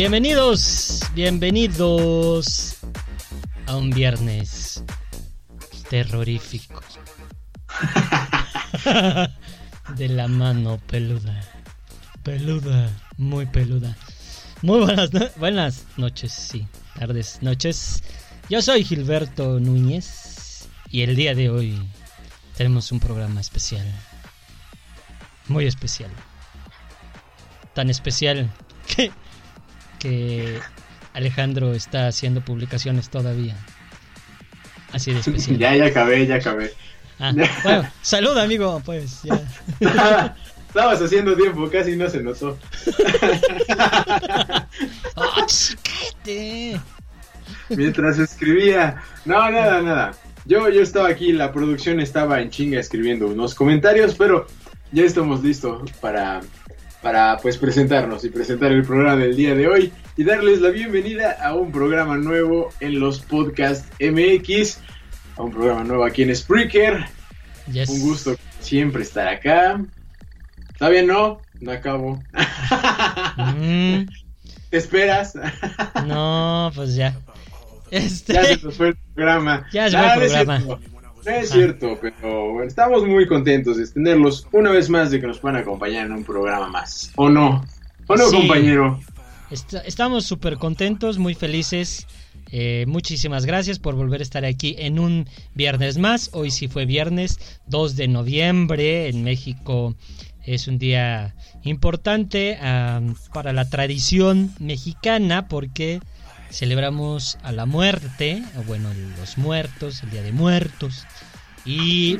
[0.00, 2.76] Bienvenidos, bienvenidos
[3.66, 4.82] a un viernes
[5.90, 6.80] terrorífico.
[9.96, 11.42] De la mano peluda.
[12.22, 12.88] Peluda,
[13.18, 13.94] muy peluda.
[14.62, 16.66] Muy buenas, buenas noches, sí,
[16.98, 18.02] tardes, noches.
[18.48, 21.78] Yo soy Gilberto Núñez y el día de hoy
[22.56, 23.84] tenemos un programa especial.
[25.46, 26.10] Muy especial.
[27.74, 28.50] Tan especial
[28.86, 29.12] que
[30.00, 30.58] que
[31.12, 33.56] Alejandro está haciendo publicaciones todavía.
[34.92, 35.58] Así de especial.
[35.60, 36.72] ya, ya acabé, ya acabé.
[37.20, 37.32] Ah,
[37.62, 39.40] bueno, salud amigo, pues ya.
[40.68, 42.56] Estabas haciendo tiempo, casi no se notó.
[45.16, 45.46] oh,
[47.70, 49.02] Mientras escribía.
[49.24, 50.12] No, nada, nada.
[50.44, 54.46] Yo, yo estaba aquí, la producción estaba en chinga escribiendo unos comentarios, pero
[54.92, 56.40] ya estamos listos para
[57.02, 61.36] para pues presentarnos y presentar el programa del día de hoy y darles la bienvenida
[61.42, 64.78] a un programa nuevo en los Podcast MX,
[65.36, 67.06] a un programa nuevo aquí en Spreaker.
[67.88, 69.80] Un gusto siempre estar acá.
[70.72, 71.40] ¿Está bien, no?
[71.60, 72.22] No acabo.
[73.36, 74.06] Mm.
[74.70, 75.34] ¿Te esperas?
[76.06, 77.16] no, pues ya.
[77.90, 78.34] Este...
[78.34, 79.66] Ya se nos fue el programa.
[79.72, 80.80] Ya se fue el programa.
[81.24, 85.38] No es cierto, pero estamos muy contentos de tenerlos una vez más de que nos
[85.38, 87.12] puedan acompañar en un programa más.
[87.16, 87.64] ¿O no?
[88.06, 88.98] ¿O no, compañero?
[89.84, 92.06] estamos súper contentos, muy felices.
[92.52, 96.30] Eh, muchísimas gracias por volver a estar aquí en un viernes más.
[96.32, 99.08] Hoy sí fue viernes 2 de noviembre.
[99.08, 99.94] En México
[100.44, 102.58] es un día importante
[103.32, 106.00] para la tradición mexicana porque
[106.50, 111.06] celebramos a la muerte, o bueno, los muertos, el Día de Muertos.
[111.64, 112.18] Y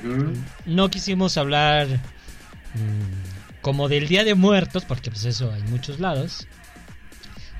[0.66, 6.46] no quisimos hablar mm, como del Día de Muertos, porque pues eso hay muchos lados.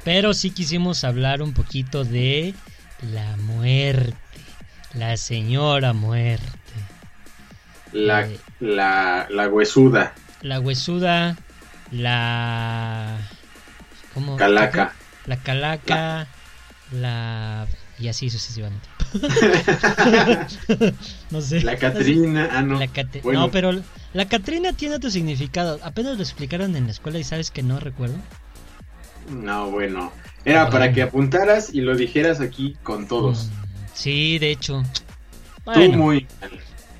[0.05, 2.55] Pero sí quisimos hablar un poquito de
[3.12, 4.16] la muerte,
[4.94, 6.46] la señora muerte.
[7.93, 10.14] La, eh, la, la huesuda.
[10.43, 11.37] La huesuda,
[11.90, 13.19] la...
[14.14, 14.37] ¿Cómo?
[14.37, 14.94] Calaca.
[15.26, 16.26] La calaca, la...
[16.92, 18.88] Y así sucesivamente.
[21.31, 21.60] no sé.
[21.62, 22.81] La Catrina, ah, no.
[23.32, 23.81] No, pero
[24.12, 25.78] la Catrina tiene otro significado.
[25.82, 28.16] Apenas lo explicaron en la escuela y sabes que no recuerdo.
[29.28, 30.12] No, bueno.
[30.44, 33.46] Era para que apuntaras y lo dijeras aquí con todos.
[33.46, 33.50] Mm,
[33.92, 34.82] sí, de hecho.
[35.75, 36.50] Tú muy mal.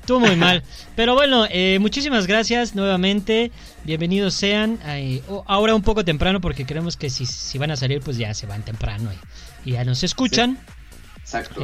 [0.05, 0.63] Tú muy mal.
[0.95, 3.51] Pero bueno, eh, muchísimas gracias nuevamente.
[3.83, 4.79] Bienvenidos sean.
[5.47, 8.45] ahora un poco temprano porque creemos que si, si, van a salir pues ya se
[8.45, 9.17] van temprano y,
[9.65, 10.57] ya nos escuchan.
[11.19, 11.61] exacto.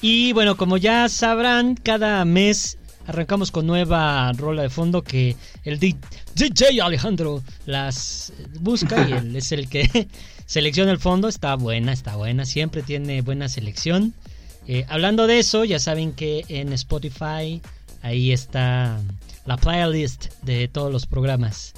[0.00, 5.78] y bueno, como ya sabrán, cada mes arrancamos con nueva rola de fondo que el
[5.78, 10.08] DJ Alejandro las busca y él es el que
[10.46, 11.28] selecciona el fondo.
[11.28, 14.14] Está buena, está buena, siempre tiene buena selección.
[14.66, 17.60] Eh, hablando de eso, ya saben que en Spotify
[18.02, 19.00] ahí está
[19.44, 21.74] la playlist de todos los programas.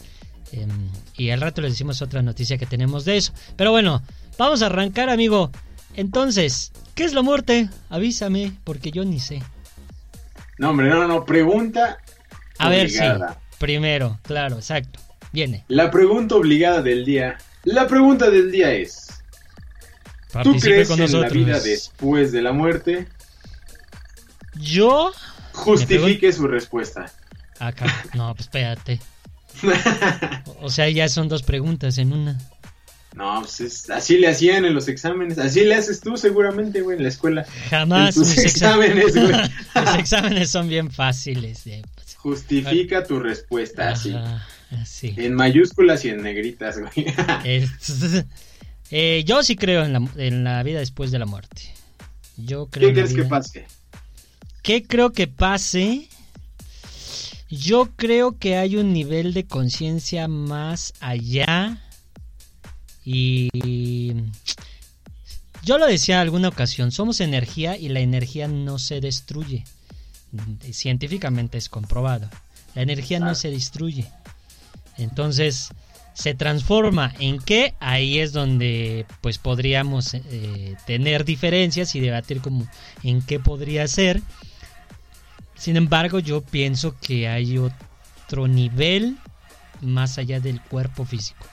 [0.52, 0.70] Em,
[1.16, 3.32] y al rato les decimos otra noticia que tenemos de eso.
[3.56, 4.02] Pero bueno,
[4.38, 5.50] vamos a arrancar, amigo.
[5.94, 7.68] Entonces, ¿qué es la muerte?
[7.88, 9.42] Avísame, porque yo ni sé.
[10.58, 11.98] No, hombre, no, no, pregunta.
[12.58, 13.02] A ver, sí.
[13.58, 15.00] Primero, claro, exacto.
[15.32, 15.64] Viene.
[15.68, 17.38] La pregunta obligada del día.
[17.64, 19.08] La pregunta del día es:
[20.42, 23.08] ¿Tú crees en la vida después de la muerte?
[24.56, 25.12] Yo.
[25.52, 27.06] Justifique su respuesta.
[27.58, 27.86] Acá.
[28.14, 29.00] No, pues espérate.
[30.60, 32.38] o sea, ya son dos preguntas en una.
[33.14, 35.38] No, pues así le hacían en los exámenes.
[35.38, 37.46] Así le haces tú seguramente, güey, en la escuela.
[37.70, 38.16] Jamás.
[38.16, 39.30] mis exámenes, güey.
[39.74, 41.62] Los exámenes son bien fáciles.
[41.62, 42.16] Pues.
[42.16, 44.16] Justifica tu respuesta, así.
[45.00, 47.06] En mayúsculas y en negritas, güey.
[48.90, 51.72] eh, yo sí creo en la, en la, vida después de la muerte.
[52.36, 53.66] Yo creo ¿Qué crees que pase?
[54.62, 56.08] ¿Qué creo que pase?
[57.48, 61.83] Yo creo que hay un nivel de conciencia más allá
[63.04, 63.50] y
[65.64, 69.64] yo lo decía alguna ocasión, somos energía y la energía no se destruye.
[70.72, 72.28] Científicamente es comprobado.
[72.74, 74.06] La energía no se destruye.
[74.98, 75.70] Entonces,
[76.12, 82.68] se transforma en qué, ahí es donde pues podríamos eh, tener diferencias y debatir como
[83.02, 84.20] en qué podría ser.
[85.56, 89.16] Sin embargo, yo pienso que hay otro nivel
[89.80, 91.46] más allá del cuerpo físico.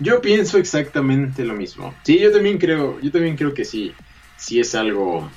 [0.00, 1.94] Yo pienso exactamente lo mismo.
[2.04, 3.92] Sí, yo también creo, yo también creo que sí,
[4.36, 5.28] sí es algo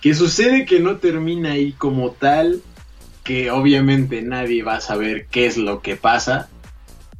[0.00, 2.60] que sucede que no termina ahí como tal,
[3.22, 6.48] que obviamente nadie va a saber qué es lo que pasa.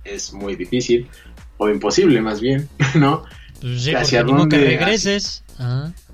[0.04, 1.08] Es muy difícil
[1.58, 3.24] o imposible más bien, ¿no?
[3.60, 5.44] Pues sí, hacia dónde que regreses.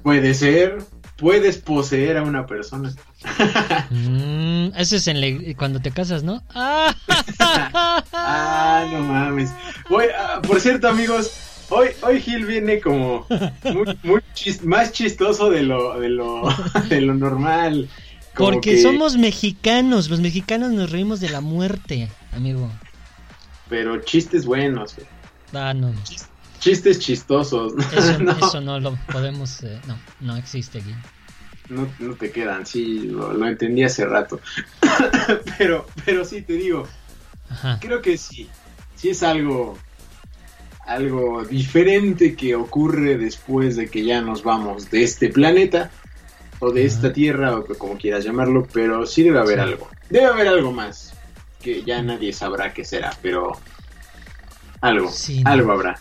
[0.02, 0.78] Puede ser,
[1.18, 2.94] puedes poseer a una persona.
[3.90, 6.42] Mm, ese es en cuando te casas, ¿no?
[6.54, 6.94] ah,
[8.90, 9.50] no mames.
[10.16, 11.32] Ah, por cierto, amigos,
[11.68, 13.26] hoy, hoy Gil viene como
[14.04, 14.20] muy,
[14.62, 16.48] más chistoso de lo, de lo,
[16.88, 17.88] de lo normal.
[18.36, 22.70] Porque somos mexicanos, los mexicanos nos reímos de la muerte, amigo.
[23.68, 24.94] Pero chistes buenos,
[25.52, 25.92] Ah, no.
[26.58, 27.72] Chistes chistosos.
[27.92, 28.32] Eso no.
[28.32, 30.94] eso no lo podemos, eh, no, no existe aquí
[31.68, 34.40] no, no te quedan, sí, lo, entendí hace rato.
[35.58, 36.86] pero, pero sí, te digo,
[37.80, 38.48] creo que sí,
[38.94, 39.76] sí es algo,
[40.86, 45.90] algo diferente que ocurre después de que ya nos vamos de este planeta,
[46.60, 50.48] o de esta tierra, o como quieras llamarlo, pero sí debe haber algo, debe haber
[50.48, 51.14] algo más.
[51.62, 53.52] que ya nadie sabrá qué será, pero
[54.80, 55.10] algo,
[55.44, 56.00] algo habrá.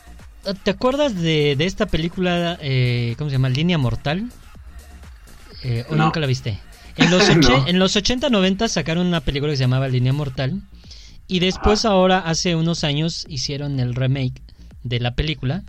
[0.64, 3.50] ¿Te acuerdas de, esta película, eh, ¿cómo se llama?
[3.50, 4.30] Línea Mortal?
[5.64, 6.60] Eh, ¿O nunca la viste?
[6.96, 7.28] En los,
[7.68, 10.62] en los 80, 90 sacaron una película que se llamaba Línea Mortal.
[11.28, 14.42] Y después ahora, hace unos años, hicieron el remake
[14.84, 15.64] de la película.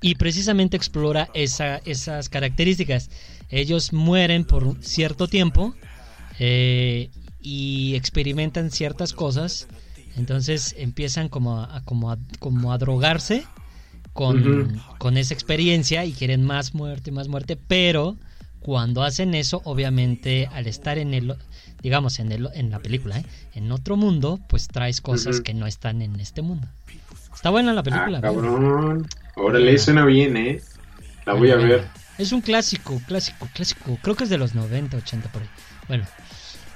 [0.00, 3.10] Y precisamente explora esa, esas características.
[3.50, 5.74] Ellos mueren por cierto tiempo
[6.38, 9.68] eh, y experimentan ciertas cosas.
[10.16, 13.44] Entonces empiezan como a, como a, como a drogarse
[14.12, 17.56] con, con esa experiencia y quieren más muerte, más muerte.
[17.56, 18.16] Pero
[18.60, 21.36] cuando hacen eso, obviamente al estar en el,
[21.82, 23.26] digamos, en, el, en la película, ¿eh?
[23.54, 26.66] en otro mundo, pues traes cosas que no están en este mundo.
[27.34, 28.18] Está buena la película.
[28.18, 29.06] Ah, cabrón.
[29.36, 30.60] Órale, suena bien, ¿eh?
[31.26, 31.84] La voy a ver.
[32.16, 33.98] Es un clásico, clásico, clásico.
[34.00, 35.48] Creo que es de los 90, 80 por ahí.
[35.86, 36.04] Bueno,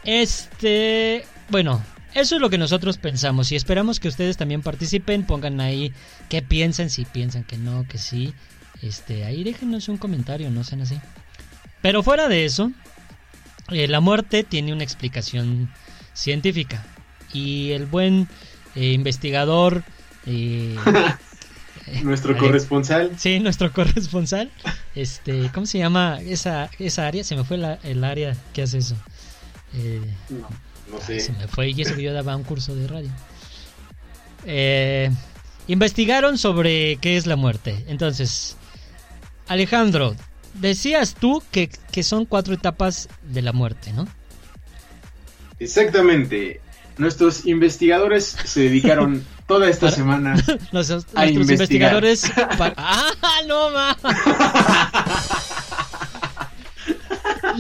[0.05, 1.83] este, bueno,
[2.15, 5.93] eso es lo que nosotros pensamos y esperamos que ustedes también participen, pongan ahí
[6.29, 8.35] qué piensan, si piensan que no, que sí.
[8.83, 10.99] Este, ahí déjenos un comentario, no sean así.
[11.83, 12.73] Pero fuera de eso,
[13.71, 15.71] eh, la muerte tiene una explicación
[16.13, 16.85] científica.
[17.33, 18.29] Y el buen
[18.75, 19.85] eh, investigador...
[20.27, 20.77] Eh,
[22.03, 23.13] nuestro corresponsal.
[23.17, 24.51] Sí, nuestro corresponsal.
[24.95, 27.23] Este, ¿Cómo se llama esa, esa área?
[27.23, 28.97] Se me fue el área que hace eso.
[30.31, 30.49] no,
[30.91, 31.21] no sé.
[31.21, 33.11] Se me fue y eso que yo daba un curso de radio.
[35.67, 37.85] investigaron sobre qué es la muerte.
[37.89, 38.57] Entonces,
[39.51, 40.15] Alejandro,
[40.55, 41.71] decías tú que,
[42.03, 44.07] son cuatro etapas de la muerte, ¿no?
[45.59, 46.61] Exactamente.
[46.99, 50.35] Nuestros investigadores se dedicaron toda esta semana
[50.73, 52.31] Los, a nuestros investigadores
[52.77, 53.13] ¡Ah,
[53.47, 53.97] no ma!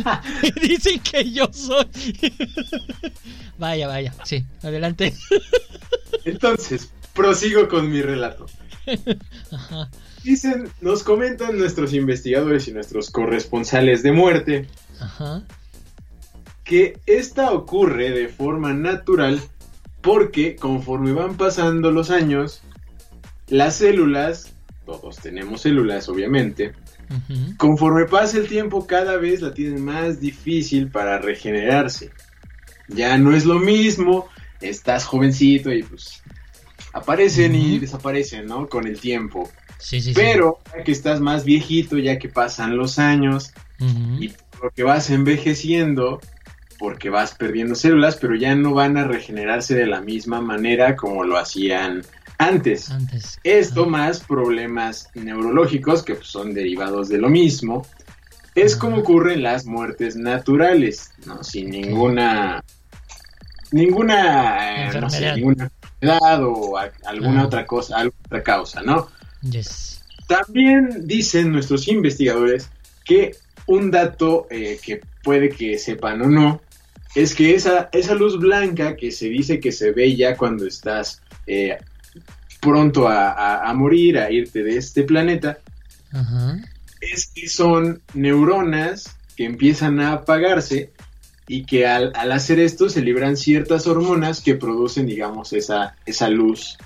[0.62, 1.87] Dicen que yo soy.
[3.59, 4.14] vaya, vaya.
[4.25, 5.14] Sí, adelante.
[6.25, 8.47] Entonces, prosigo con mi relato.
[9.52, 9.90] Ajá.
[10.25, 14.69] Dicen, nos comentan nuestros investigadores y nuestros corresponsales de muerte
[16.64, 19.40] que esta ocurre de forma natural
[20.02, 22.62] porque conforme van pasando los años,
[23.49, 24.52] las células,
[24.87, 26.73] todos tenemos células obviamente,
[27.57, 32.11] conforme pasa el tiempo cada vez la tienen más difícil para regenerarse.
[32.88, 34.29] Ya no es lo mismo,
[34.61, 36.23] estás jovencito y pues
[36.93, 38.69] aparecen y desaparecen, ¿no?
[38.69, 39.49] Con el tiempo.
[40.14, 43.52] Pero ya que estás más viejito, ya que pasan los años
[44.19, 46.21] y lo que vas envejeciendo,
[46.79, 51.25] porque vas perdiendo células, pero ya no van a regenerarse de la misma manera como
[51.25, 52.02] lo hacían
[52.40, 52.90] antes.
[53.44, 57.87] Esto más problemas neurológicos que son derivados de lo mismo.
[58.54, 61.44] Es como ocurren las muertes naturales, ¿no?
[61.44, 62.64] Sin ninguna
[63.73, 65.00] ninguna eh,
[65.37, 65.70] ninguna
[66.00, 69.09] enfermedad o alguna otra cosa, alguna otra causa, ¿no?
[70.26, 72.70] También dicen nuestros investigadores
[73.04, 76.61] que un dato eh, que puede que sepan o no
[77.14, 81.20] es que esa, esa luz blanca que se dice que se ve ya cuando estás
[81.47, 81.76] eh,
[82.61, 85.59] pronto a, morir, a irte de este planeta,
[87.00, 90.93] es que son neuronas que empiezan a apagarse
[91.49, 96.29] y que al, al, hacer esto se libran ciertas hormonas que producen, digamos, esa, esa
[96.29, 96.76] luz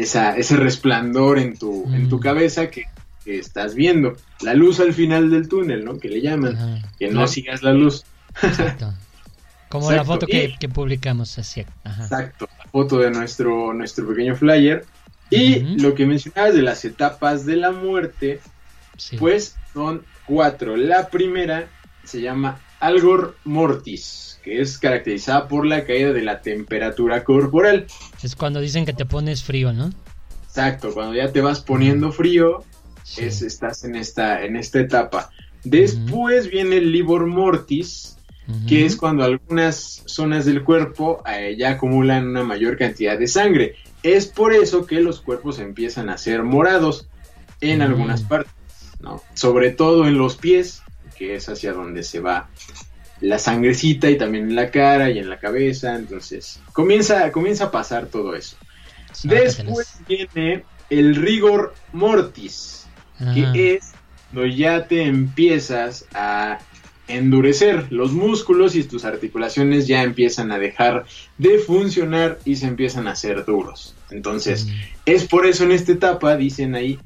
[0.00, 2.20] esa, ese resplandor en tu, en tu mm.
[2.20, 2.84] cabeza que,
[3.26, 4.16] estás viendo.
[4.40, 5.98] La luz al final del túnel, ¿no?
[5.98, 6.82] Que le llaman.
[6.98, 8.04] Que no sigas la luz.
[8.42, 8.92] Exacto.
[9.68, 11.64] Como la foto que, publicamos así.
[11.84, 14.84] Exacto, foto de nuestro, nuestro pequeño flyer.
[15.30, 18.40] Y lo que mencionabas de las etapas de la muerte,
[19.18, 20.76] pues son cuatro.
[20.76, 21.68] La primera
[22.04, 27.86] se llama Algor Mortis que es caracterizada por la caída de la temperatura corporal.
[28.22, 29.90] Es cuando dicen que te pones frío, ¿no?
[30.44, 32.64] Exacto, cuando ya te vas poniendo frío,
[33.16, 35.30] es, estás en esta, en esta etapa.
[35.62, 38.16] Después viene el livor mortis,
[38.66, 43.76] que es cuando algunas zonas del cuerpo eh, ya acumulan una mayor cantidad de sangre.
[44.02, 47.08] Es por eso que los cuerpos empiezan a ser morados
[47.60, 48.52] en algunas partes,
[49.00, 49.22] ¿no?
[49.34, 50.82] Sobre todo en los pies,
[51.16, 52.48] que es hacia donde se va
[53.20, 55.94] la sangrecita y también en la cara y en la cabeza.
[55.94, 58.56] Entonces, comienza, comienza a pasar todo eso.
[59.24, 62.86] Después viene el rigor mortis,
[63.34, 63.92] que es
[64.32, 66.58] cuando ya te empiezas a
[67.10, 71.04] endurecer los músculos y tus articulaciones ya empiezan a dejar
[71.38, 73.94] de funcionar y se empiezan a hacer duros.
[74.10, 74.70] Entonces, mm.
[75.06, 76.98] es por eso en esta etapa, dicen ahí,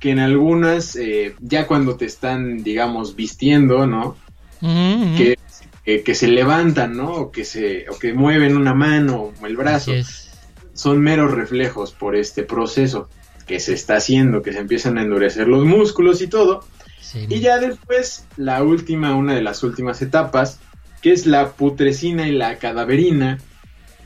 [0.00, 4.16] que en algunas, eh, ya cuando te están, digamos, vistiendo, ¿no?
[4.60, 5.36] Que
[5.84, 7.12] que se levantan, ¿no?
[7.12, 9.92] O que, se, o que mueven una mano o el brazo.
[10.72, 13.08] Son meros reflejos por este proceso
[13.46, 16.64] que se está haciendo, que se empiezan a endurecer los músculos y todo.
[17.14, 20.60] Y ya después, la última, una de las últimas etapas,
[21.00, 23.38] que es la putrescina y la cadaverina,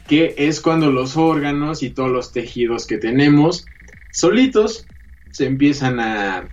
[0.07, 3.69] que es cuando los órganos y todos los tejidos que tenemos
[4.11, 4.87] solitos
[5.31, 6.50] se empiezan a,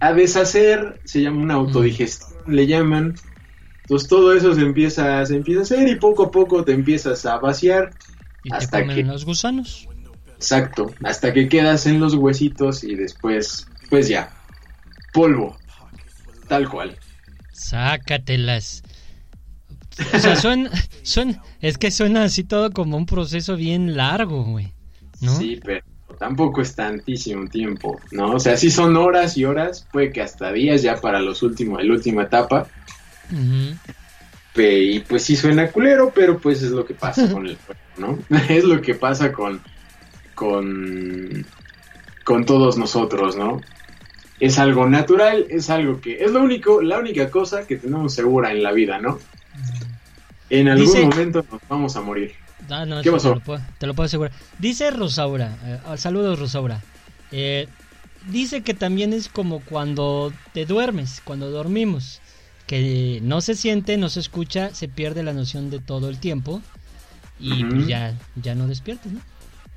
[0.00, 3.14] a deshacer, se llama una autodigestión, le llaman.
[3.82, 7.24] Entonces todo eso se empieza, se empieza a hacer y poco a poco te empiezas
[7.26, 7.90] a vaciar.
[8.42, 9.88] Y hasta te comen los gusanos.
[10.34, 14.34] Exacto, hasta que quedas en los huesitos y después, pues ya,
[15.12, 15.56] polvo,
[16.48, 16.96] tal cual.
[17.52, 18.82] Sácatelas.
[20.12, 20.70] O sea, suena,
[21.60, 24.72] es que suena así todo como un proceso bien largo, güey.
[25.20, 25.36] ¿no?
[25.36, 25.84] Sí, pero
[26.18, 28.34] tampoco es tantísimo tiempo, ¿no?
[28.34, 31.82] O sea, sí son horas y horas, puede que hasta días ya para los últimos,
[31.82, 32.66] la última etapa.
[34.56, 38.18] y pues sí suena culero, pero pues es lo que pasa con el cuerpo, ¿no?
[38.48, 39.60] es lo que pasa con,
[40.34, 41.46] con,
[42.24, 43.60] con todos nosotros, ¿no?
[44.40, 48.52] Es algo natural, es algo que es lo único, la única cosa que tenemos segura
[48.52, 49.18] en la vida, ¿no?
[50.50, 52.32] En algún momento nos vamos a morir.
[52.70, 53.40] Ah, ¿Qué pasó?
[53.78, 54.32] Te lo, puedo, asegurar.
[54.58, 56.82] Dice Rosaura, eh, saludos Rosaura.
[57.30, 57.68] Eh,
[58.28, 62.20] dice que también es como cuando te duermes, cuando dormimos,
[62.66, 66.62] que no se siente, no se escucha, se pierde la noción de todo el tiempo
[67.38, 69.20] y pues ya, ya no despiertas, ¿no?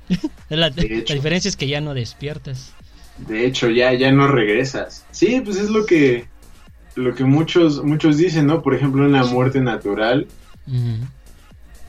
[0.48, 2.72] la, diferencia es que ya no despiertas.
[3.26, 5.04] De hecho, ya, ya no regresas.
[5.10, 6.26] Sí, pues es lo que,
[6.94, 8.62] lo que muchos, muchos dicen, ¿no?
[8.62, 10.26] Por ejemplo, en la muerte natural.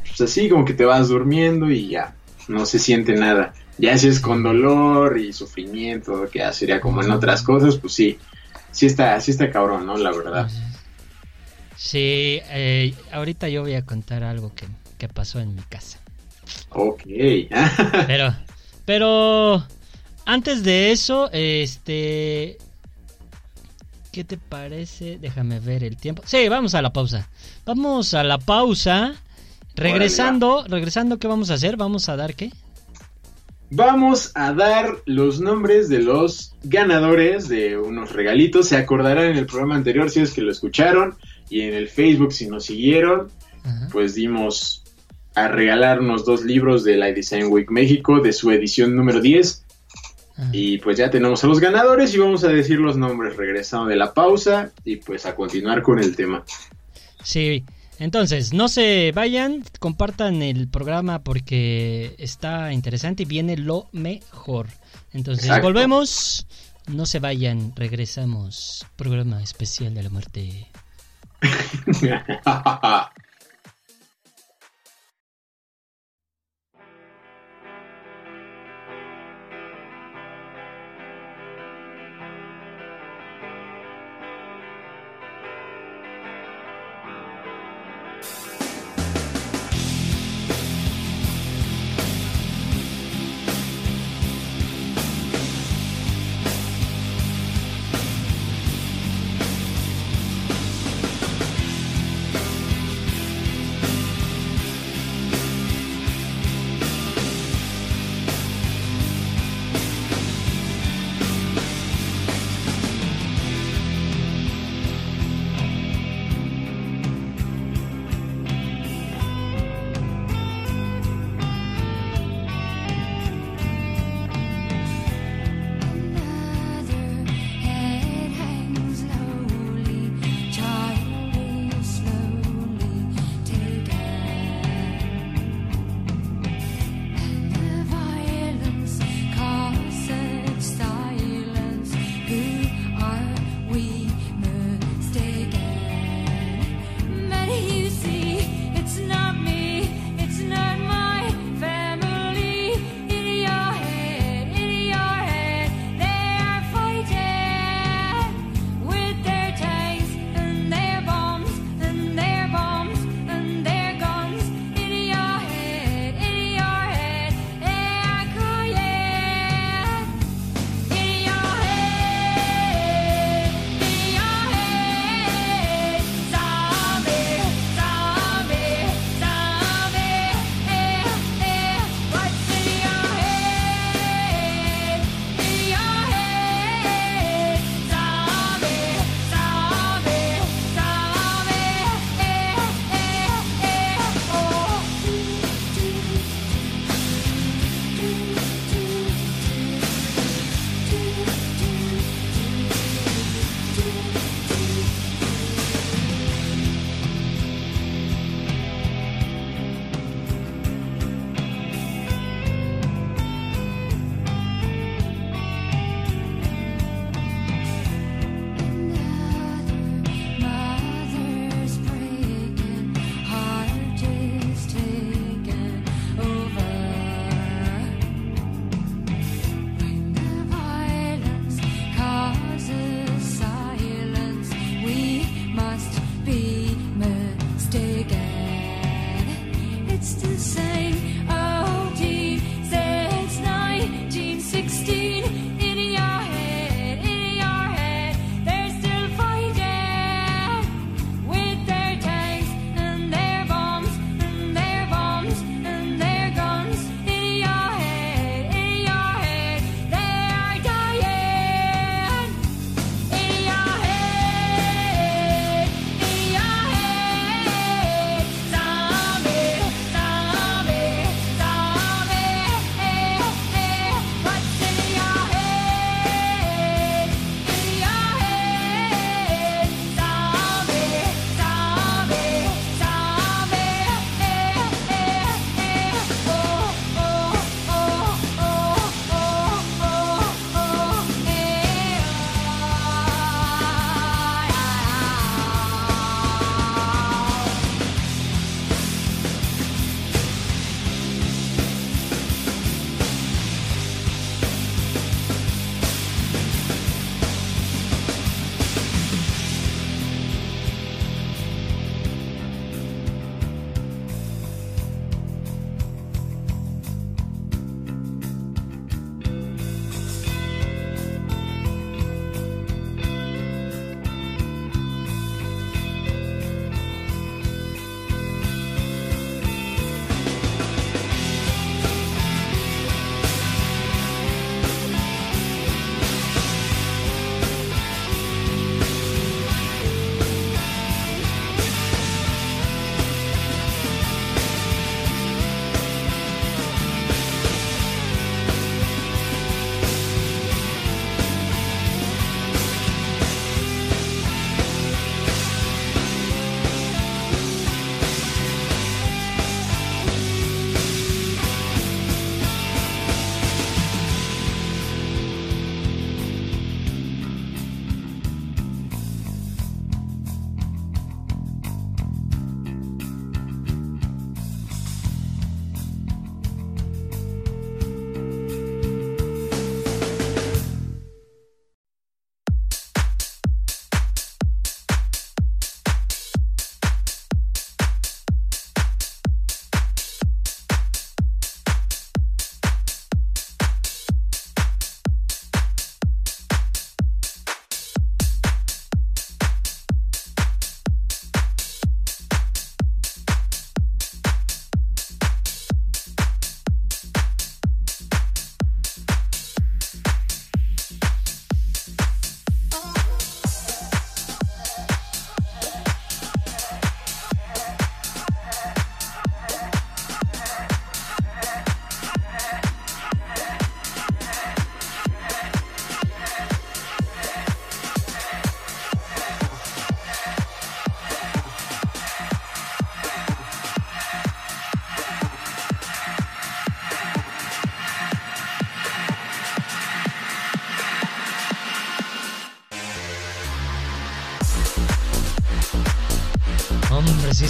[0.08, 2.16] Pues así como que te vas durmiendo y ya,
[2.48, 3.54] no se siente nada.
[3.78, 7.94] Ya si es con dolor y sufrimiento, que ya sería como en otras cosas, pues
[7.94, 8.20] sí,
[8.72, 9.98] sí está, sí está cabrón, ¿no?
[9.98, 10.50] La verdad.
[11.76, 16.00] Sí, eh, ahorita yo voy a contar algo que, que pasó en mi casa.
[16.70, 17.04] Ok.
[18.08, 18.36] pero,
[18.86, 19.66] pero
[20.30, 22.60] antes de eso, este,
[24.12, 25.18] ¿qué te parece?
[25.20, 26.22] Déjame ver el tiempo.
[26.24, 27.28] Sí, vamos a la pausa.
[27.66, 29.16] Vamos a la pausa.
[29.76, 31.78] Regresando, regresando, ¿qué vamos a hacer?
[31.78, 32.52] Vamos a dar qué?
[33.72, 38.68] Vamos a dar los nombres de los ganadores de unos regalitos.
[38.68, 41.16] Se acordarán en el programa anterior si es que lo escucharon
[41.50, 43.30] y en el Facebook si nos siguieron,
[43.92, 44.84] pues dimos
[45.34, 49.66] a regalarnos dos libros de la Design Week México de su edición número 10.
[50.52, 53.96] Y pues ya tenemos a los ganadores y vamos a decir los nombres regresando de
[53.96, 56.44] la pausa y pues a continuar con el tema.
[57.24, 57.66] Sí,
[58.00, 64.68] entonces no se vayan, compartan el programa porque está interesante y viene lo mejor.
[65.12, 66.48] Entonces volvemos,
[66.88, 68.86] no se vayan, regresamos.
[68.96, 70.68] Programa especial de la muerte.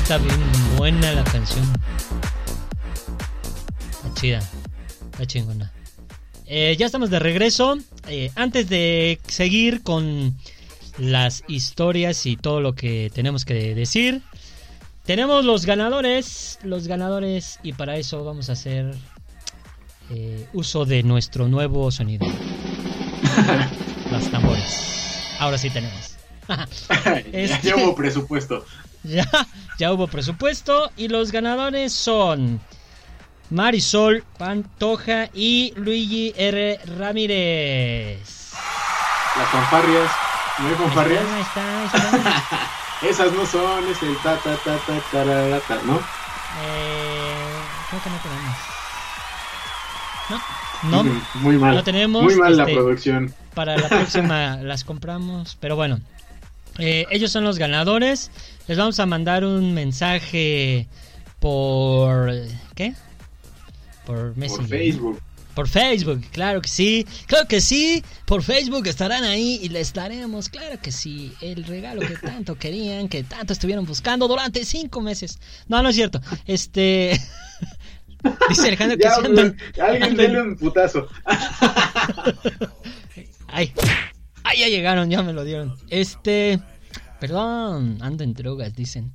[0.09, 0.41] está bien
[0.75, 1.63] buena la canción.
[3.91, 4.39] Está chida.
[5.11, 5.71] Está chingona.
[6.47, 7.77] Eh, ya estamos de regreso.
[8.07, 10.35] Eh, antes de seguir con
[10.97, 14.23] las historias y todo lo que tenemos que decir,
[15.05, 16.57] tenemos los ganadores.
[16.63, 18.95] Los ganadores y para eso vamos a hacer
[20.09, 22.25] eh, uso de nuestro nuevo sonido.
[24.11, 25.35] Los tambores.
[25.37, 26.15] Ahora sí tenemos.
[27.31, 28.65] Este, ya hubo presupuesto.
[29.03, 29.25] Ya,
[29.77, 32.59] ya hubo presupuesto y los ganadores son
[33.49, 36.79] Marisol Pantoja y Luigi R.
[36.97, 38.51] Ramírez.
[39.37, 40.11] Las fanfarrias.
[40.59, 41.23] ¿No hay fanfarrias?
[41.25, 42.71] Ahí está, ahí está.
[43.09, 45.99] Esas no son, es el ta ta ta ta ta, ¿no?
[46.61, 48.55] Eh, creo que no tenemos.
[50.83, 51.21] No, no.
[51.35, 51.75] Muy mal.
[51.75, 52.23] No tenemos.
[52.23, 53.33] Muy mal la este, producción.
[53.53, 55.99] Para la próxima las compramos, pero bueno.
[56.77, 58.31] Eh, ellos son los ganadores.
[58.69, 60.87] Les vamos a mandar un mensaje
[61.39, 62.31] por...
[62.75, 62.93] ¿Qué?
[64.05, 64.67] Por Messenger.
[64.67, 65.21] Por Facebook.
[65.55, 67.05] Por Facebook, claro que sí.
[67.25, 68.03] Claro que sí.
[68.25, 73.09] Por Facebook estarán ahí y les daremos, claro que sí, el regalo que tanto querían,
[73.09, 75.39] que tanto estuvieron buscando durante cinco meses.
[75.67, 76.21] No, no es cierto.
[76.45, 77.19] Este...
[78.49, 81.07] Dice Alejandro que Ya, se andan- alguien andan- denle un putazo.
[83.51, 83.73] Ay,
[84.43, 85.75] ay, ya llegaron, ya me lo dieron.
[85.89, 86.59] Este,
[87.19, 89.13] perdón, ando en drogas, dicen.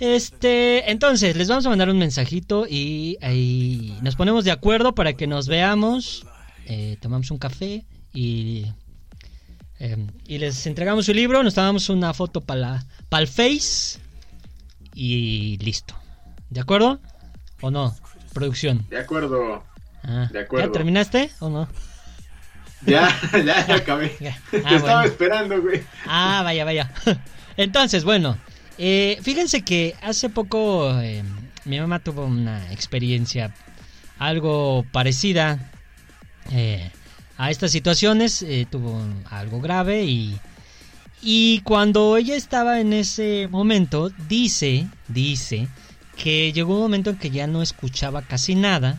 [0.00, 5.12] Este, entonces, les vamos a mandar un mensajito y ahí nos ponemos de acuerdo para
[5.12, 6.26] que nos veamos,
[6.66, 8.66] eh, tomamos un café y,
[9.78, 14.00] eh, y les entregamos su libro, nos tomamos una foto para el Face
[14.94, 15.94] y listo.
[16.50, 17.00] ¿De acuerdo?
[17.60, 17.94] ¿O no?
[18.32, 18.84] Producción.
[18.90, 19.62] De acuerdo.
[20.02, 20.66] Ah, De acuerdo.
[20.66, 21.68] ¿Ya terminaste o no?
[22.86, 23.08] Ya,
[23.44, 24.16] ya, ya acabé.
[24.20, 24.38] Ya.
[24.50, 25.82] Te Ah, estaba esperando, güey.
[26.06, 26.90] Ah, vaya, vaya.
[27.56, 28.36] Entonces, bueno,
[28.78, 31.22] eh, fíjense que hace poco eh,
[31.64, 33.54] mi mamá tuvo una experiencia
[34.18, 35.70] algo parecida
[36.50, 36.90] eh,
[37.38, 38.42] a estas situaciones.
[38.42, 40.38] eh, tuvo algo grave y,
[41.20, 45.68] y cuando ella estaba en ese momento, dice, dice
[46.16, 48.98] que llegó un momento en que ya no escuchaba casi nada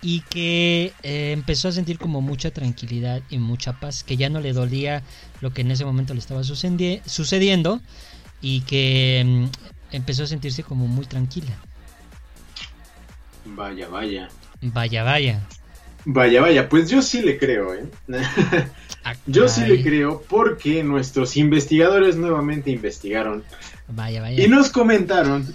[0.00, 4.40] y que eh, empezó a sentir como mucha tranquilidad y mucha paz, que ya no
[4.40, 5.02] le dolía
[5.40, 7.80] lo que en ese momento le estaba sucedi- sucediendo
[8.40, 11.52] y que mm, empezó a sentirse como muy tranquila.
[13.44, 14.28] Vaya, vaya.
[14.60, 15.40] Vaya, vaya.
[16.04, 16.68] Vaya, vaya.
[16.68, 17.84] Pues yo sí le creo, ¿eh?
[19.04, 23.42] Ah, Yo sí le creo porque nuestros investigadores nuevamente investigaron
[23.88, 24.42] Vaya, vaya.
[24.44, 25.54] y nos comentaron.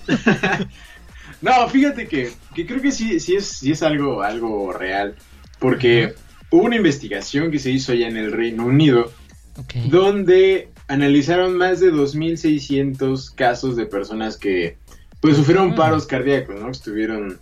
[1.43, 5.15] No, fíjate que, que creo que sí, sí es, sí es algo, algo real.
[5.60, 6.13] Porque
[6.49, 9.12] hubo una investigación que se hizo allá en el Reino Unido
[9.86, 14.77] donde analizaron más de 2.600 casos de personas que
[15.19, 15.75] pues sufrieron Ah.
[15.75, 16.69] paros cardíacos, ¿no?
[16.69, 17.39] Estuvieron,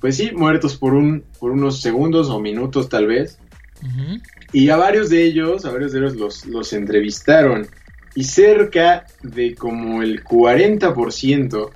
[0.00, 3.38] pues sí, muertos por, un, por unos segundos o minutos tal vez.
[4.52, 7.66] Y a varios de ellos, a varios de ellos los, los entrevistaron.
[8.14, 11.70] Y cerca de como el 40%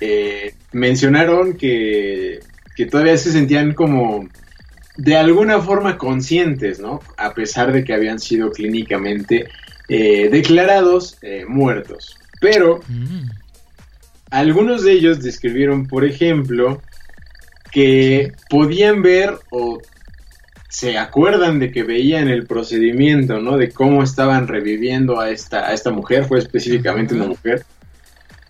[0.00, 2.40] Eh, mencionaron que,
[2.76, 4.28] que todavía se sentían como
[4.96, 7.00] de alguna forma conscientes, ¿no?
[7.16, 9.48] A pesar de que habían sido clínicamente
[9.88, 12.16] eh, declarados eh, muertos.
[12.40, 13.30] Pero Mm.
[14.30, 16.82] algunos de ellos describieron, por ejemplo,
[17.70, 19.80] que podían ver o
[20.68, 23.56] se acuerdan de que veían el procedimiento, ¿no?
[23.56, 27.64] De cómo estaban reviviendo a esta, a esta mujer, fue específicamente una mujer,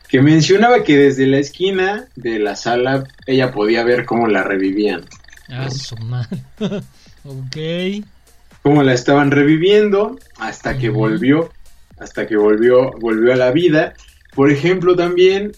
[0.08, 5.04] que mencionaba que desde la esquina de la sala ella podía ver cómo la revivían,
[5.50, 6.38] Ah, su madre.
[7.24, 8.04] ok.
[8.62, 11.50] cómo la estaban reviviendo hasta que volvió,
[11.98, 13.94] hasta que volvió, volvió a la vida.
[14.34, 15.52] Por ejemplo, también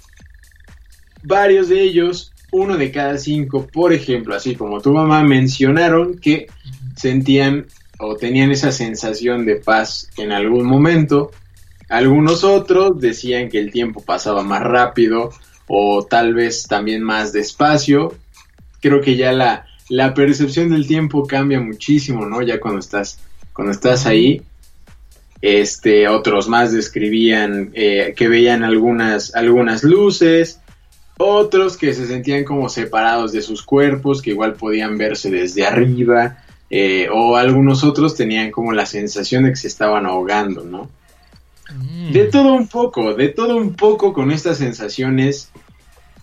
[1.23, 6.47] varios de ellos, uno de cada cinco, por ejemplo, así como tu mamá, mencionaron que
[6.97, 7.67] sentían
[7.99, 11.33] o tenían esa sensación de paz en algún momento.
[11.91, 15.31] Algunos otros decían que el tiempo pasaba más rápido
[15.67, 18.15] o tal vez también más despacio.
[18.81, 22.43] Creo que ya la, percepción del tiempo cambia muchísimo, ¿no?
[22.43, 23.19] Ya cuando estás,
[23.53, 24.41] cuando estás ahí.
[25.43, 30.61] Este, otros más describían eh, que veían algunas, algunas luces,
[31.19, 36.39] otros que se sentían como separados de sus cuerpos, que igual podían verse desde arriba,
[36.69, 41.00] eh, o algunos otros tenían como la sensación de que se estaban ahogando, ¿no?
[41.77, 42.13] Mm.
[42.13, 45.51] De todo un poco, de todo un poco con estas sensaciones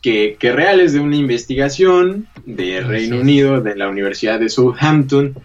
[0.02, 3.20] que, que reales de una investigación de Reino.
[3.20, 5.36] Unido, de la Universidad de Southampton,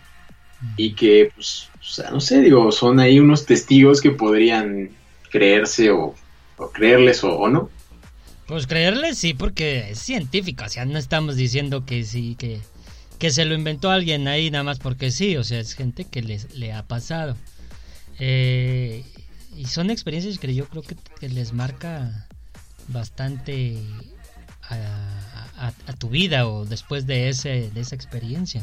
[0.77, 4.91] y que, pues, o sea, no sé, digo, son ahí unos testigos que podrían
[5.31, 6.15] creerse o,
[6.57, 7.71] o creerles o, no.
[8.47, 12.61] Pues creerles sí, porque es científico, o sea, no estamos diciendo que sí, que,
[13.19, 16.23] que se lo inventó alguien ahí nada más porque sí, o sea, es gente que
[16.23, 17.37] les, le ha pasado.
[18.19, 19.05] Eh,
[19.57, 22.27] y son experiencias que yo creo que, les marca
[22.89, 23.79] bastante
[24.69, 28.63] a, tu vida o después de, ese, de esa experiencia.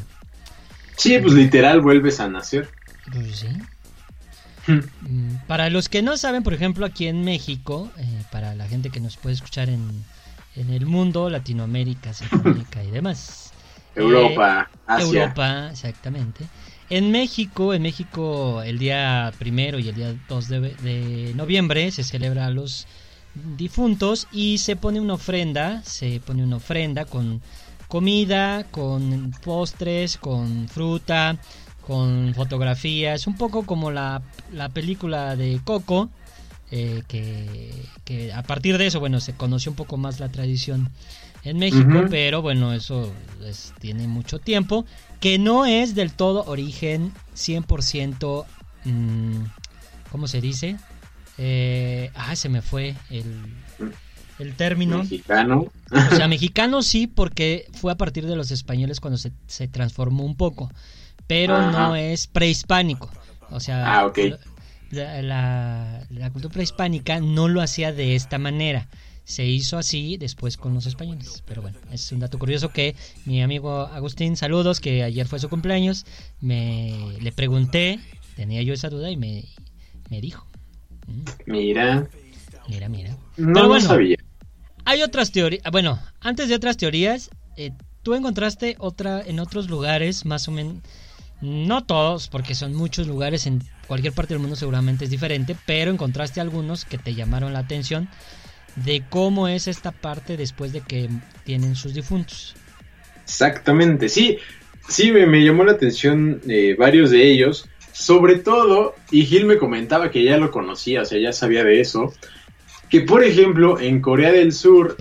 [0.96, 2.68] Sí, pues literal vuelves a nacer.
[3.12, 3.48] Pues sí.
[4.66, 4.80] Hmm.
[5.00, 8.90] Mm, para los que no saben, por ejemplo, aquí en México, eh, para la gente
[8.90, 10.04] que nos puede escuchar en,
[10.56, 13.52] en el mundo, Latinoamérica, Centroamérica y demás.
[13.94, 15.22] Europa, eh, Asia.
[15.22, 16.44] Europa, exactamente.
[16.90, 22.46] En México, en México el día primero y el día 2 de, noviembre se celebra
[22.46, 22.88] a los
[23.56, 27.42] difuntos y se pone una ofrenda, se pone una ofrenda con
[27.86, 31.38] comida, con postres, con fruta,
[31.80, 34.20] con fotografías, un poco como la,
[34.74, 36.10] película de Coco,
[36.72, 40.90] eh, que, a partir de eso, bueno, se conoció un poco más la tradición
[41.44, 43.12] en México, pero bueno, eso
[43.78, 44.84] tiene mucho tiempo
[45.20, 48.46] que no es del todo origen 100%,
[48.84, 49.42] mmm,
[50.10, 50.76] ¿cómo se dice?
[51.38, 53.34] Eh, ah, se me fue el,
[54.38, 54.98] el término.
[54.98, 55.66] Mexicano.
[55.90, 60.24] O sea, mexicano sí, porque fue a partir de los españoles cuando se, se transformó
[60.24, 60.70] un poco,
[61.26, 63.10] pero no es prehispánico.
[63.50, 64.12] O sea, ah,
[64.90, 68.88] la, la, la cultura prehispánica no lo hacía de esta manera
[69.30, 71.42] se hizo así después con los españoles.
[71.46, 75.48] Pero bueno, es un dato curioso que mi amigo Agustín, saludos, que ayer fue su
[75.48, 76.04] cumpleaños,
[76.40, 78.00] me le pregunté,
[78.34, 79.44] tenía yo esa duda y me,
[80.10, 80.46] me dijo.
[81.06, 81.22] Mm.
[81.46, 82.10] Mira.
[82.68, 83.16] Mira, mira.
[83.36, 84.16] No lo sabía.
[84.84, 87.70] Hay otras teorías, bueno, antes de otras teorías, eh,
[88.02, 90.76] tú encontraste otra en otros lugares, más o menos,
[91.40, 95.90] no todos, porque son muchos lugares en cualquier parte del mundo seguramente es diferente, pero
[95.90, 98.08] encontraste algunos que te llamaron la atención
[98.76, 101.08] de cómo es esta parte después de que
[101.44, 102.54] tienen sus difuntos.
[103.24, 104.38] Exactamente, sí,
[104.88, 110.10] sí, me, llamó la atención eh, varios de ellos, sobre todo, y Gil me comentaba
[110.10, 112.12] que ya lo conocía, o sea, ya sabía de eso,
[112.88, 114.96] que por ejemplo en Corea del Sur,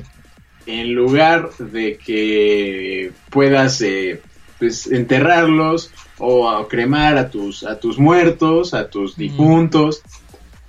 [0.65, 4.21] en lugar de que puedas eh,
[4.59, 10.03] pues, enterrarlos o cremar a tus, a tus muertos, a tus difuntos,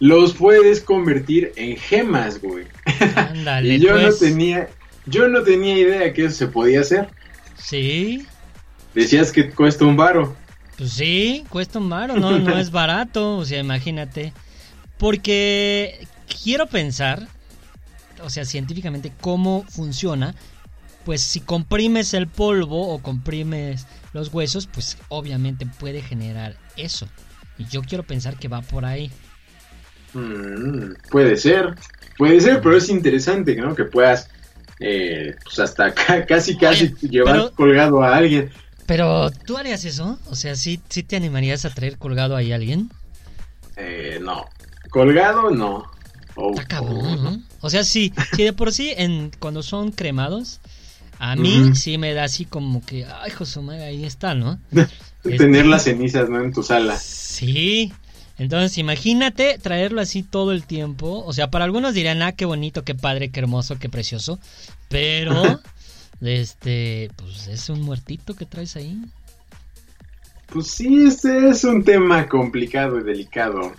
[0.00, 2.66] los puedes convertir en gemas, güey.
[3.14, 4.18] Ándale, y yo no pues.
[4.18, 4.68] tenía,
[5.06, 7.08] yo no tenía idea que eso se podía hacer.
[7.56, 8.26] Sí.
[8.94, 10.34] Decías que cuesta un varo.
[10.76, 14.32] Pues sí, cuesta un varo, no, no es barato, o sea, imagínate.
[14.96, 16.06] Porque
[16.42, 17.28] quiero pensar,
[18.22, 20.34] o sea, científicamente, cómo funciona.
[21.04, 27.06] Pues si comprimes el polvo o comprimes los huesos, pues obviamente puede generar eso.
[27.58, 29.10] Y yo quiero pensar que va por ahí.
[30.14, 31.74] Mm, puede ser,
[32.18, 33.74] puede ser, pero es interesante ¿no?
[33.74, 34.28] que puedas
[34.80, 35.94] eh, pues hasta
[36.26, 38.50] casi casi llevar colgado a alguien.
[38.86, 40.18] Pero, ¿tú harías eso?
[40.28, 42.90] O sea, ¿sí, sí te animarías a traer colgado ahí a alguien?
[43.76, 44.46] Eh, no.
[44.90, 45.88] Colgado, no.
[46.34, 50.60] O sea, sí, sí, de por sí, en, cuando son cremados,
[51.18, 54.58] a mí sí me da así como que, ay, José, ahí está, ¿no?
[55.22, 56.42] Tener este, las cenizas, ¿no?
[56.42, 56.96] En tu sala.
[56.98, 57.92] Sí,
[58.40, 61.22] entonces, imagínate traerlo así todo el tiempo.
[61.26, 64.38] O sea, para algunos dirán, ah, qué bonito, qué padre, qué hermoso, qué precioso.
[64.88, 65.60] Pero,
[66.22, 68.98] este, pues es un muertito que traes ahí.
[70.46, 73.74] Pues sí, este es un tema complicado y delicado.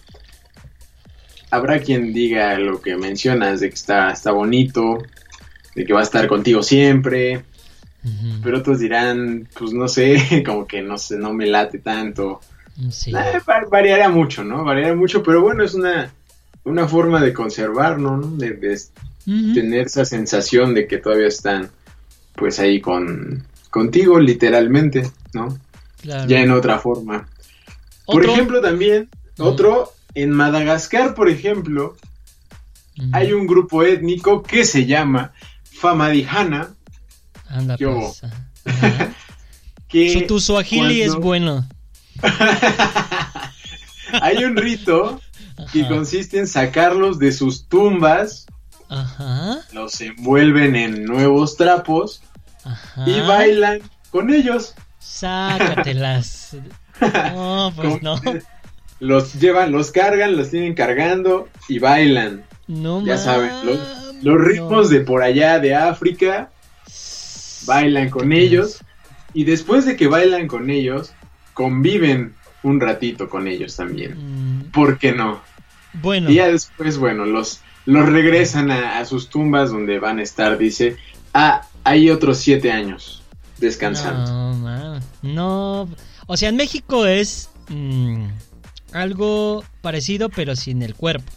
[1.49, 4.99] Habrá quien diga lo que mencionas, de que está, está bonito,
[5.73, 7.43] de que va a estar contigo siempre.
[8.43, 12.41] Pero otros dirán, pues no sé, como que no sé, no me late tanto.
[12.89, 13.11] Sí.
[13.11, 14.63] Eh, variaría mucho, ¿no?
[14.63, 16.11] Variaría mucho, pero bueno, es una,
[16.63, 18.19] una forma de conservar, ¿no?
[18.19, 18.79] De,
[19.25, 21.69] tener esa sensación de que todavía están,
[22.35, 25.57] pues ahí con contigo, literalmente, ¿no?
[26.03, 27.27] Ya en otra forma.
[28.05, 31.95] Por ejemplo, también, otro, en Madagascar, por ejemplo,
[33.13, 36.73] hay un grupo étnico que se llama Famadihana.
[37.47, 38.21] Anda, pues,
[39.87, 41.67] que tu suajili es bueno.
[44.21, 45.21] Hay un rito
[45.71, 48.47] que consiste en sacarlos de sus tumbas,
[49.71, 52.21] los envuelven en nuevos trapos
[53.05, 53.79] y bailan
[54.11, 54.75] con ellos.
[54.99, 56.57] Sácatelas.
[57.33, 58.21] No, pues no.
[58.99, 62.45] Los llevan, los cargan, los tienen cargando y bailan.
[62.67, 63.49] No Ya saben,
[64.21, 66.51] los, ritmos de por allá de África
[67.65, 68.77] bailan con ellos
[69.33, 71.13] y después de que bailan con ellos
[71.53, 74.15] conviven un ratito con ellos también.
[74.17, 74.71] Mm.
[74.71, 75.41] ¿Por qué no?
[75.93, 76.29] Bueno.
[76.29, 80.97] Y ya después, bueno, los, los regresan a, sus tumbas donde van a estar, dice,
[81.33, 83.23] ah, hay otros siete años
[83.57, 84.25] descansando.
[84.55, 85.89] No, no,
[86.27, 88.27] o sea, en México es mm,
[88.93, 91.31] algo parecido pero sin el cuerpo.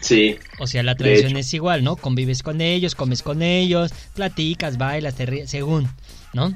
[0.00, 0.36] Sí.
[0.58, 1.96] O sea, la tradición es igual, ¿no?
[1.96, 5.88] Convives con ellos, comes con ellos, platicas, bailas, te ríes, según,
[6.34, 6.54] ¿no?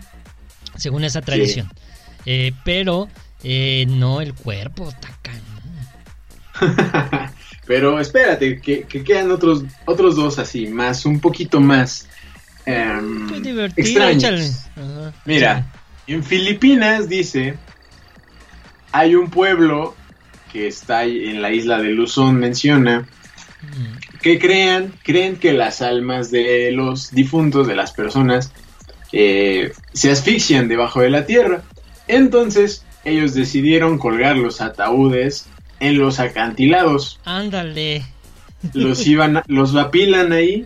[0.76, 1.70] Según esa tradición.
[2.26, 3.08] Eh, pero
[3.42, 5.40] eh, no el cuerpo, tacán.
[7.66, 12.08] pero espérate, que, quedan otros, otros dos así, más, un poquito más
[12.66, 13.28] em,
[13.76, 14.66] extraños.
[15.24, 15.66] Mira,
[16.06, 17.54] en Filipinas dice,
[18.92, 19.94] hay un pueblo
[20.52, 23.06] que está en la isla de Luzón, menciona,
[24.22, 28.52] que crean, creen que las almas de los difuntos, de las personas,
[29.12, 31.62] eh, se asfixian debajo de la tierra.
[32.08, 35.46] Entonces, ellos decidieron colgar los ataúdes
[35.80, 37.20] en los acantilados.
[37.24, 38.04] Ándale.
[38.74, 40.64] Los iban, los apilan ahí.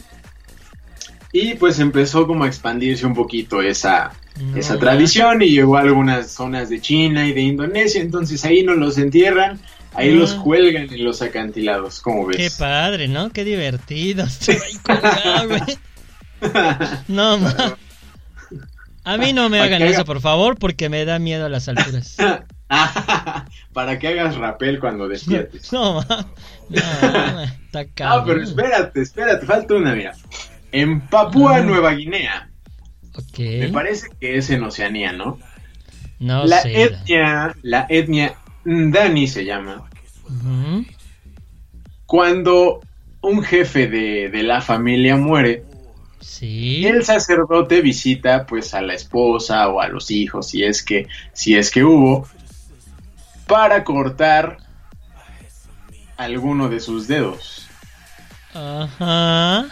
[1.33, 4.13] Y pues empezó como a expandirse un poquito esa,
[4.55, 8.03] esa tradición y llegó a algunas zonas de China y de Indonesia.
[8.03, 9.59] Entonces ahí no los entierran
[9.95, 10.15] Ahí ah.
[10.15, 12.37] los cuelgan en los acantilados, como ves.
[12.37, 13.31] Qué padre, ¿no?
[13.31, 14.27] Qué divertido.
[17.09, 17.77] no, ma.
[19.05, 22.17] A mí no me hagan eso, por favor, porque me da miedo a las alturas.
[23.73, 25.73] Para que hagas rapel cuando despiertes.
[25.73, 26.27] No, ma.
[26.69, 30.13] No, está Ah, pero espérate, espérate, falta una, mira.
[30.71, 31.61] En Papúa ah.
[31.61, 32.49] Nueva Guinea.
[33.15, 33.39] Ok.
[33.39, 35.39] Me parece que es en Oceanía, ¿no?
[36.19, 36.83] No la sé.
[36.83, 39.89] Etnia, la etnia Dani se llama.
[42.07, 42.81] Cuando
[43.23, 45.65] un jefe de, la familia muere,
[46.87, 51.57] el sacerdote visita pues a la esposa o a los hijos, si es que, si
[51.57, 52.29] es que hubo,
[53.47, 54.59] para cortar
[56.17, 57.67] alguno de sus dedos.
[58.55, 59.67] Ajá.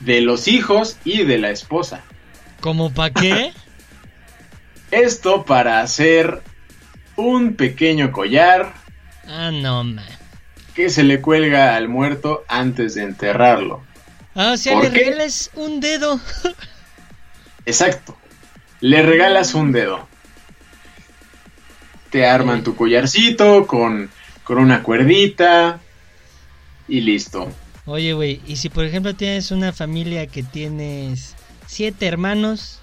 [0.00, 2.02] De los hijos y de la esposa.
[2.60, 3.52] ¿Cómo para qué?
[4.90, 6.42] Esto para hacer
[7.16, 8.72] un pequeño collar.
[9.26, 10.04] Ah, no, man.
[10.74, 13.85] Que se le cuelga al muerto antes de enterrarlo.
[14.36, 16.20] Ah, o sea, le regalas un dedo.
[17.64, 18.16] Exacto.
[18.80, 20.06] Le regalas un dedo.
[22.10, 24.10] Te arman tu collarcito con,
[24.44, 25.80] con una cuerdita
[26.86, 27.50] y listo.
[27.86, 31.34] Oye, güey, y si por ejemplo tienes una familia que tienes
[31.66, 32.80] siete hermanos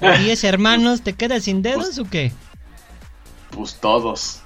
[0.00, 2.32] o diez hermanos, ¿te quedas sin dedos pues o qué?
[3.50, 4.42] Pues todos.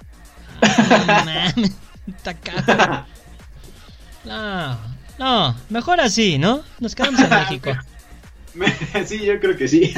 [4.24, 4.78] no,
[5.18, 6.62] no, mejor así, ¿no?
[6.80, 7.70] Nos quedamos en México.
[9.06, 9.94] sí, yo creo que sí.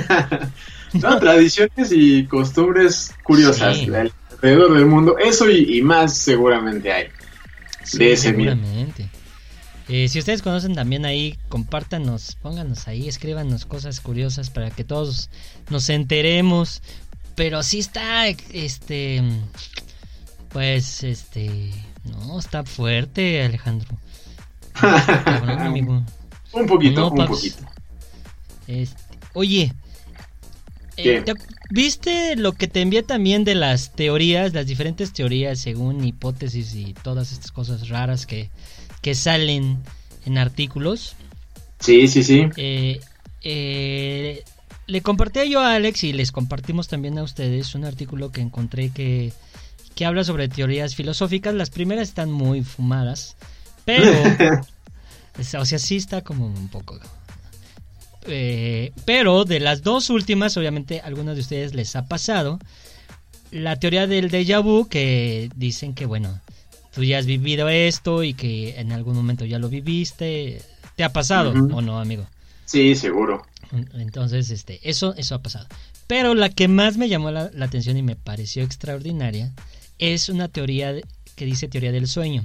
[0.92, 5.16] no, tradiciones y costumbres curiosas alrededor del mundo.
[5.18, 7.08] Eso y, más seguramente hay.
[7.92, 9.08] de ese seguramente.
[9.88, 15.30] Eh, si ustedes conocen también ahí, compártanos, pónganos ahí, escríbanos cosas curiosas para que todos
[15.70, 16.82] nos enteremos.
[17.34, 19.22] Pero sí está, este,
[20.50, 21.72] pues, este,
[22.04, 23.88] no, está fuerte, Alejandro.
[26.52, 27.58] Un poquito, un poquito.
[28.66, 29.02] Este,
[29.34, 29.72] oye,
[30.96, 31.24] eh,
[31.70, 36.94] ¿viste lo que te envié también de las teorías, las diferentes teorías según hipótesis y
[36.94, 38.50] todas estas cosas raras que,
[39.00, 39.78] que salen
[40.26, 41.14] en artículos?
[41.80, 42.48] Sí, sí, sí.
[42.56, 43.00] Eh,
[43.42, 44.44] eh,
[44.86, 48.90] le compartí yo a Alex y les compartimos también a ustedes un artículo que encontré
[48.90, 49.32] que,
[49.94, 51.54] que habla sobre teorías filosóficas.
[51.54, 53.36] Las primeras están muy fumadas,
[53.88, 54.60] pero...
[55.60, 57.00] o sea, sí está como un poco...
[58.30, 62.58] Eh, pero de las dos últimas, obviamente, a algunos de ustedes les ha pasado.
[63.50, 66.38] La teoría del déjà vu, que dicen que, bueno,
[66.92, 70.60] tú ya has vivido esto y que en algún momento ya lo viviste.
[70.94, 72.26] ¿Te ha pasado o no, amigo?
[72.66, 73.46] Sí, seguro.
[73.94, 75.66] Entonces, este, eso, eso ha pasado.
[76.06, 79.54] Pero la que más me llamó la, atención y me pareció extraordinaria
[79.98, 80.94] es una teoría
[81.34, 82.44] que dice teoría del sueño.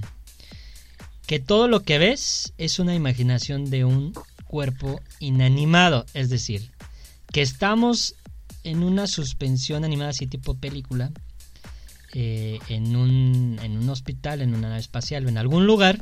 [1.25, 4.13] Que todo lo que ves es una imaginación de un
[4.45, 6.05] cuerpo inanimado.
[6.13, 6.71] Es decir,
[7.31, 8.15] que estamos
[8.63, 11.11] en una suspensión animada así tipo película.
[12.15, 15.99] Eh, en, un, en un hospital, en una nave espacial o en algún lugar.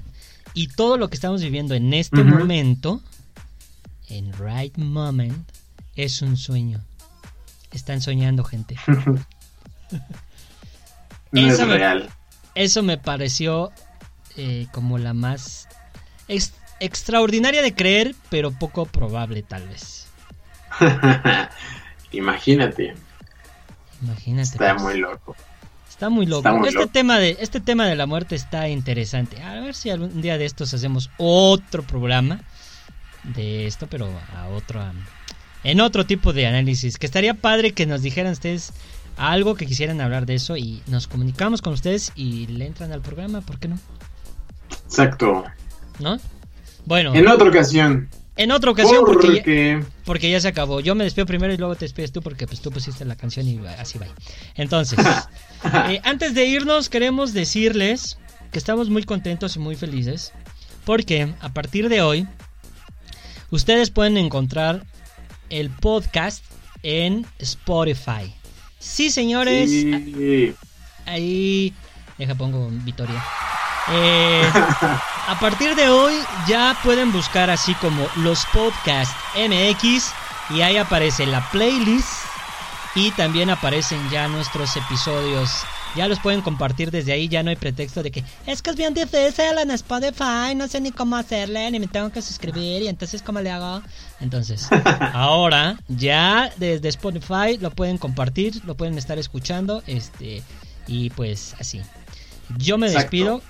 [0.54, 3.02] Y todo lo que estamos viviendo en este momento
[4.10, 5.50] en right moment
[5.96, 6.82] es un sueño.
[7.72, 8.76] Están soñando, gente.
[11.32, 12.10] eso, Me,
[12.56, 13.72] eso me pareció
[14.38, 15.68] eh, como la más
[16.80, 20.08] extraordinaria de creer, pero poco probable tal vez.
[22.12, 22.96] Imagínate.
[24.02, 24.50] Imagínate.
[24.50, 24.84] Está pues.
[24.84, 25.36] muy loco.
[25.90, 26.66] Está muy loco.
[26.66, 29.42] este tema de este tema de la muerte está interesante.
[29.44, 32.42] A ver si algún día de estos hacemos otro programa
[33.24, 34.82] de esto, pero a otro
[35.64, 36.98] en otro tipo de análisis.
[36.98, 38.74] Que estaría padre que nos dijeran ustedes
[39.18, 43.02] algo que quisieran hablar de eso y nos comunicamos con ustedes y le entran al
[43.02, 43.78] programa, ¿por qué no?
[44.92, 45.46] Exacto.
[46.00, 46.20] ¿No?
[46.86, 47.16] Bueno.
[47.16, 48.10] En otra ocasión.
[48.36, 50.82] En otra ocasión porque, porque, ya, se acabó.
[50.82, 53.48] Yo me despido primero y luego te despides tú porque pues tú pusiste la canción
[53.48, 54.08] y así va.
[54.56, 55.00] Entonces,
[55.90, 58.18] eh, antes de irnos queremos decirles
[58.52, 60.34] que estamos muy contentos y muy felices
[60.84, 62.28] porque a partir de hoy
[63.50, 64.86] ustedes pueden encontrar
[65.50, 66.44] el podcast
[66.84, 68.34] en Spotify.
[68.80, 69.72] Sí, señores.
[71.06, 71.74] Ahí,
[72.18, 73.24] deja pongo Victoria.
[73.90, 74.44] Eh,
[75.28, 76.14] a partir de hoy
[76.48, 80.12] ya pueden buscar así como los podcasts MX
[80.52, 82.10] y ahí aparece la playlist
[82.96, 85.50] y también aparecen ya nuestros episodios.
[85.96, 88.76] Ya los pueden compartir desde ahí, ya no hay pretexto de que es que es
[88.78, 92.88] bien difícil en Spotify, no sé ni cómo hacerle, ni me tengo que suscribir y
[92.88, 93.82] entonces cómo le hago.
[94.22, 94.70] Entonces,
[95.14, 100.44] ahora ya desde Spotify lo pueden compartir, lo pueden estar escuchando, este
[100.88, 101.82] y pues así.
[102.58, 103.42] Yo me despido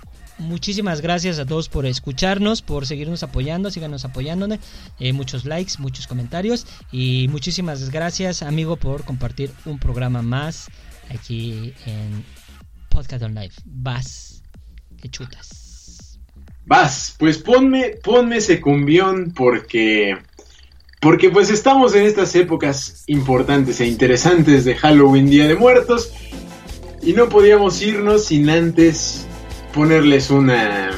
[0.41, 4.59] muchísimas gracias a todos por escucharnos, por seguirnos apoyando, síganos apoyándonos.
[4.99, 10.67] Eh, muchos likes, muchos comentarios y muchísimas gracias, amigo, por compartir un programa más
[11.09, 12.25] aquí en
[12.89, 13.61] Podcast on Life.
[13.65, 14.41] Vas,
[15.01, 16.19] que chutas.
[16.65, 20.17] Vas, pues ponme, ponme ese cumbión porque.
[20.99, 26.13] Porque pues estamos en estas épocas importantes e interesantes de Halloween, Día de Muertos,
[27.01, 29.25] y no podíamos irnos sin antes
[29.73, 30.91] ponerles una,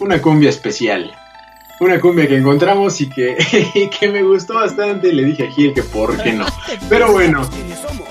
[0.00, 1.12] una cumbia especial.
[1.80, 3.36] Una cumbia que encontramos y que,
[4.00, 5.12] que me gustó bastante.
[5.12, 6.46] Le dije a Gil que por qué no.
[6.88, 7.48] Pero bueno.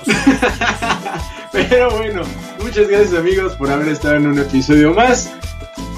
[1.52, 2.22] Pero bueno,
[2.62, 5.32] muchas gracias amigos por haber estado en un episodio más.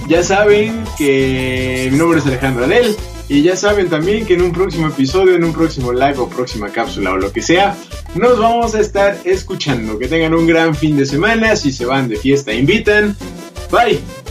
[0.09, 2.97] Ya saben que mi nombre es Alejandro Adel.
[3.29, 6.69] Y ya saben también que en un próximo episodio, en un próximo live o próxima
[6.69, 7.75] cápsula o lo que sea,
[8.15, 9.99] nos vamos a estar escuchando.
[9.99, 11.57] Que tengan un gran fin de semana.
[11.57, 13.17] Si se van de fiesta, invitan.
[13.73, 14.22] Bye.